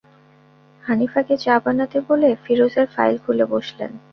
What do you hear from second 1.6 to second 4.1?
বানাতে বলে ফিরোজের ফাইল খুলে বসলেন।